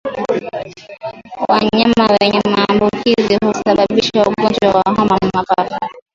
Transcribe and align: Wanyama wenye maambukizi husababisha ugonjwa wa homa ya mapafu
Wanyama 1.49 2.05
wenye 2.21 2.41
maambukizi 2.51 3.37
husababisha 3.45 4.25
ugonjwa 4.25 4.71
wa 4.71 4.93
homa 4.95 5.17
ya 5.21 5.29
mapafu 5.33 5.77